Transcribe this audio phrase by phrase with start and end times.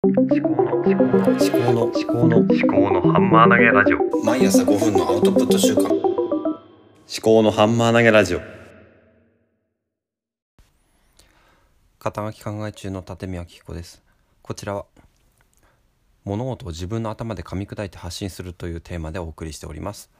[0.00, 4.24] 思考の思考の思考の思考の思考のハンマー投げラジオ。
[4.24, 5.88] 毎朝5分のアウトプット週間。
[5.88, 5.92] 思
[7.20, 8.40] 考のハンマー投げラジオ。
[11.98, 14.00] 肩書き考え中の立見明彦です。
[14.40, 14.86] こちらは
[16.24, 20.12] 物事を自分の頭で噛み砕いて発信するというテーマでお送りしております。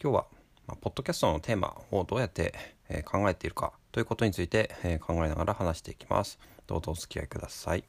[0.00, 0.26] 今日は、
[0.68, 2.54] まあ、ポッドキャストのテーマをどうやって、
[2.88, 6.38] えー考えているかということについて、えー考えながら話していきます。
[6.68, 7.82] どうぞお付き合いください、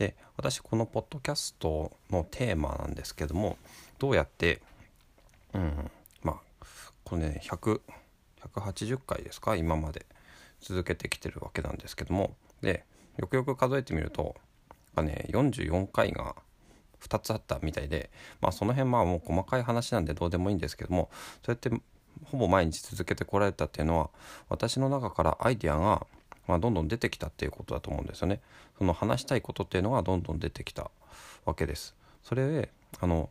[0.00, 3.58] で私このポッドキャストのテーマなんですけども
[3.98, 4.62] どうやって
[5.52, 5.90] うん
[6.22, 6.64] まあ
[7.04, 7.82] これね100
[8.54, 10.06] 180回ですか今まで
[10.62, 12.86] 続けてきてるわけなんですけどもで
[13.18, 14.36] よくよく数えてみると
[14.96, 16.34] がね44回が
[17.02, 18.08] 2つあったみたいで
[18.40, 21.10] まあその辺まあもう細かい話なんでどうでもいいんですけども
[21.44, 21.70] そうやって
[22.24, 24.08] ほぼ毎日続けてこられたっていうのは
[24.48, 26.06] 私の中からアイデアが、
[26.46, 28.40] まあ、どんどん出てきたっていうことだと思うんですよね。
[28.78, 30.90] その話したいことっていうのがどんどん出てきた
[31.44, 31.94] わけです。
[32.22, 33.30] それであの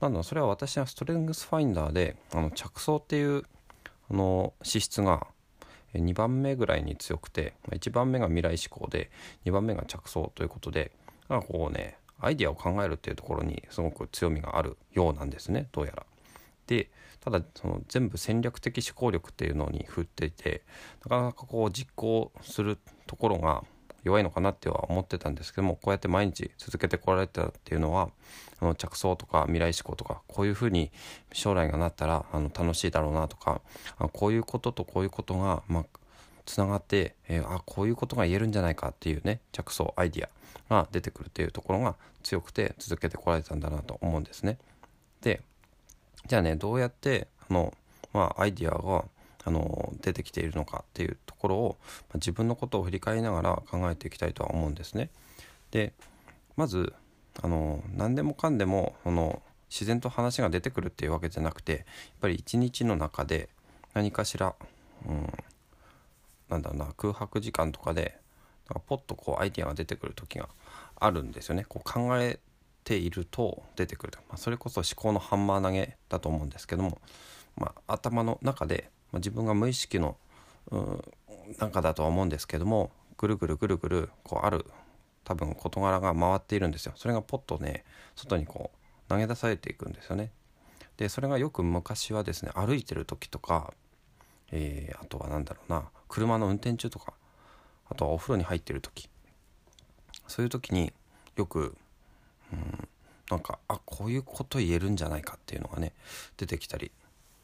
[0.00, 3.44] なんだろうそれは私はストレングスファインダーであの着想っていう
[4.10, 5.26] あの資質が
[5.94, 9.10] 2番目ぐらいに強くて1番目が未来志向で
[9.44, 10.90] 2番目が着想ということで
[11.28, 16.04] なんかこうねアイディアを考えるっていうところにすごく強みがあるようなんですねどうやら。
[16.66, 16.90] で
[17.24, 20.62] ただその全部戦略的思考力っていうのに振っていて
[21.04, 23.64] なかなかこう実行するところが
[24.04, 28.10] 弱いのかなっては思ってたんですけどもこうやって毎日続けてこられたっていうのは
[28.60, 30.92] あの着想とか未来志向とかこういうふうに
[31.32, 33.62] 将来がなったらあの楽しいだろうなとか
[33.96, 35.84] あこういうこととこういうことがまあ
[36.44, 40.28] つながって、えーあこういうことが言えるんじゃないかっていうね着想アイディ
[40.68, 44.58] アが出てくるっていうところが強くて続けてこられたんだなと思うんですね。
[45.22, 45.40] で
[46.26, 47.74] じゃあねどうやってあの、
[48.12, 49.04] まあ、アイディアが
[49.44, 55.10] あの出てきているのかっていうところを、まあ自分のことを振り返りながら考えていきたいとは思うんですね。
[55.70, 55.92] で
[56.56, 56.94] まず
[57.42, 61.82] あの何でもかんでもその自然と話が出てくるっていうわけじゃなくてやっ
[62.20, 63.48] ぱり一日の中で
[63.92, 64.54] 何かしら、
[65.06, 65.32] うん、
[66.48, 68.16] なんだろうな空白時間とかで
[68.68, 70.48] なんかポッとこうアイディアが出てくる時が
[70.96, 71.66] あるんですよね。
[71.68, 72.38] こう考え
[72.84, 76.98] ていると出てくると、まあ、それこそ思考のハンマー投げだと思うんですけども、
[77.56, 80.16] まあ、頭の中で、まあ、自分が無意識の
[80.70, 81.02] うん
[81.58, 84.64] 中だとは思うんですけどもぐるぐるぐるぐるこうある
[85.24, 86.92] 多分事柄が回っているんですよ。
[86.96, 87.84] それがポッとね
[88.14, 90.30] 外にこう投げ出されていくんですよね。
[90.96, 93.72] でそれがよく昔はですね歩いてる時とか、
[94.52, 97.14] えーあとは何だろうな車の運転中とか
[97.88, 99.08] あとはお風呂に入ってる時
[100.28, 100.92] そういう時に
[101.36, 101.76] よく
[102.54, 102.88] うん
[103.30, 105.92] なんかあこういうこと言えるんじゃないかっていうのがね
[106.36, 106.92] 出てきたり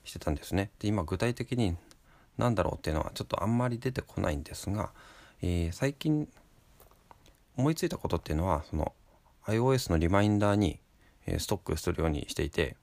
[0.04, 0.70] してたんですね。
[0.78, 1.76] で今具体的に
[2.36, 4.90] 何だろうっていうのはちょっとあんまり出てこないんですが、
[5.42, 6.28] えー最近
[7.56, 8.92] 思いついたことっていうのはその
[9.46, 10.78] iOS のリマインダーに、
[11.26, 12.76] えストックするようにしていて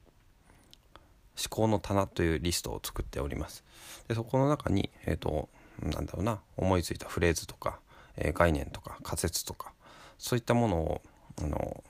[1.38, 3.64] 思考の棚というリストを作っております。
[4.08, 5.50] でそこの中に、えー、と
[5.82, 7.80] なんだろうな思いついたフレーズとか、
[8.18, 9.72] えー概念とか仮説とか
[10.18, 11.02] そういったものを
[11.42, 11.84] あの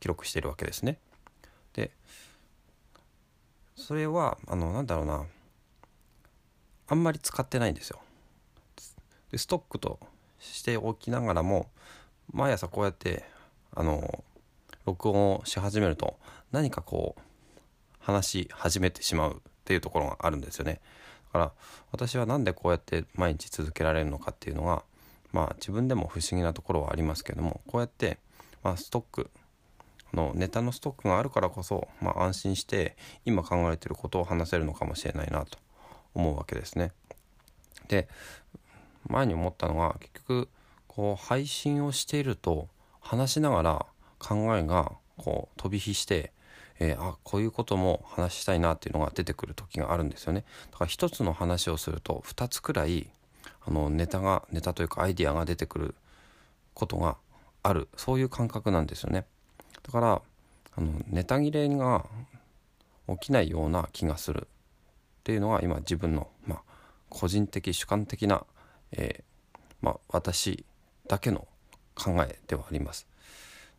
[0.00, 0.98] 記録してるわけですね。
[1.74, 1.92] で
[3.76, 5.24] それはあのなんだろうな
[6.88, 8.00] あんまり使ってないんですよ。
[9.30, 10.00] でストックと
[10.40, 11.68] しておきながらも
[12.32, 13.24] 毎朝こうやって
[13.74, 14.24] あの
[14.86, 16.18] 録音をし始めると
[16.50, 17.20] 何かこう
[18.00, 20.80] 話し始めてしまうっていうところがあるんですよね。
[21.32, 21.52] だから
[21.92, 24.82] 私はなんでこうやって毎日続けられるのかっていうのが
[25.32, 28.18] まあ自分でも不思議なところはありますけどもこうやって、
[28.64, 29.30] まあ、ストック
[30.12, 35.58] のネタのストックがあるからこそ、まあ、安心して今考えてることを話せるのかもしれないなと
[36.14, 36.92] 思うわけですね。
[37.88, 38.08] で
[39.08, 40.48] 前に思ったのが結局
[40.86, 42.68] こう配信をしていると
[43.00, 43.86] 話しながら
[44.18, 46.32] 考えがこう飛び火して、
[46.78, 50.44] えーあこういうことも話したいなっていうのが出てくる時があるんですよね。
[50.70, 53.10] だから一つの話をすると2つくらい
[53.66, 55.94] あのネタがネタというかアイディアが出てくる
[56.74, 57.16] ことが
[57.62, 59.26] あるそういう感覚なんですよね。
[59.82, 60.22] だから
[60.76, 62.06] あのネタ切れが
[63.08, 64.46] 起きないような気がする
[65.20, 66.62] っていうのが今自分の、まあ、
[67.08, 68.44] 個人的主観的な、
[68.92, 70.64] えーまあ、私
[71.08, 71.46] だけの
[71.94, 73.06] 考えではあります。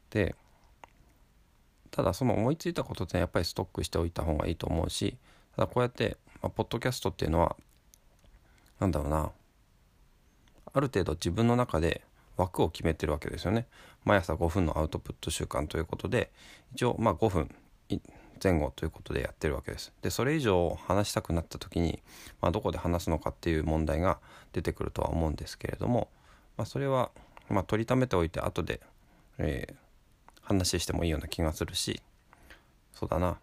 [0.10, 0.36] で
[1.90, 5.18] ただその思いついたことってやっぱりストックしておいた方がいいと思うし
[5.56, 7.56] ただこうやって、まあ、ポッドキャストっていうのは
[8.80, 9.32] なんだろうな
[10.74, 12.02] ある程度自分の中で
[12.38, 13.68] 枠を決めてるわけですよね。
[14.04, 16.32] 毎朝5分のアウトプット習慣ということで
[16.74, 17.54] 一応まあ5分
[18.44, 19.94] 前後ということでやってるわけです。
[20.02, 22.02] でそれ以上話したくなった時に、
[22.42, 24.20] まあ、どこで話すのかっていう問題が
[24.54, 26.10] 出てくるとは思うんですけれども、
[26.58, 27.12] まあ、それは
[27.52, 28.80] まあ、取りためておいて後で、
[29.38, 29.76] えー、
[30.42, 32.02] 話してもいいような気がするし
[32.94, 33.38] そうだな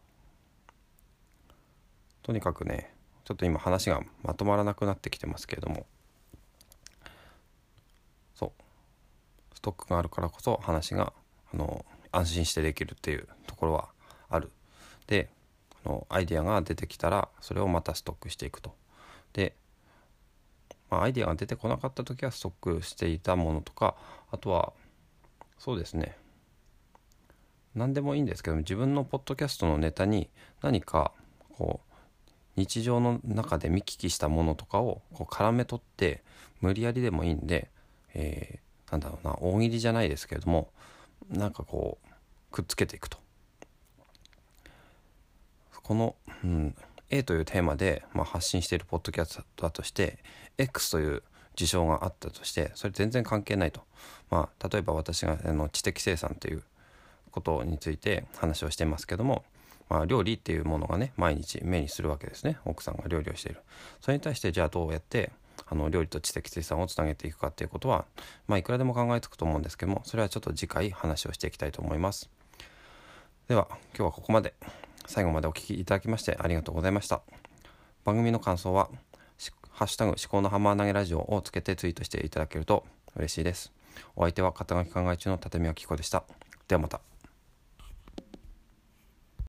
[2.22, 2.94] とにかくね
[3.24, 5.86] ちょっと今話がまとまらなくなってきてますけれども
[8.34, 8.52] そう
[9.58, 11.12] ストックがあるからこそ話が
[11.52, 13.88] あの安心してできるっていうところは
[14.30, 14.52] ある。
[15.08, 15.28] で
[15.84, 18.72] あのアイデアが出てきたらそれをまたストックしていくと。
[19.32, 19.56] で、
[20.90, 23.96] まあ、アイデアが出てこなかった時はストックしていたものとか
[24.30, 24.72] あとは
[25.58, 26.16] そうですね。
[27.74, 30.30] 何でもいいんですけど自分のポッドキャストのネタに
[30.62, 31.10] 何か
[31.56, 31.92] こう
[32.54, 36.22] 日常の中で見聞きしたものとかをこう絡め取って
[36.60, 37.70] 無理やりでもいいんで、
[38.14, 40.68] えー、なんだろうな大喜利じゃないですけれども
[41.30, 42.08] なんかこう
[42.50, 43.18] くっつけていくと。
[45.82, 46.74] この、うん、
[47.08, 50.18] A というテーマで、まあ、発信しているポッドキャストだとして
[50.58, 51.22] X という
[51.56, 53.80] 事象があったとしてそれ全然関係ないと。
[54.30, 56.62] まあ、例えば私があの知的生産という
[57.30, 59.44] ことについて話をしてますけども、
[59.88, 63.60] まあ、料理っていうものがね毎日目にするわけですね奥さんが料理をしている
[64.00, 65.32] それに対してじゃあどうやって
[65.70, 68.06] あの料理と知的生産をつなげていくかっていうことは、
[68.46, 72.30] まあ、いくらでも考えつくと思うんですけどもそれはちょっと次回話をしていきたいと思います。
[73.48, 74.54] では今日はここまで
[75.06, 77.22] 最後までお聴きいただきましてありがとうございました。
[78.04, 78.88] 番組の感想は
[79.70, 82.84] 「ハッシュタグ思考のハンマー投げラジオ」をつけてツイートしていただけると
[83.16, 83.72] 嬉しいです。
[84.16, 86.24] お相手は肩書き考え中の立見明子でした。
[86.68, 87.07] ではまた。